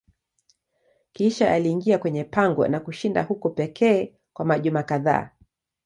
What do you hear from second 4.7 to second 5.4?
kadhaa.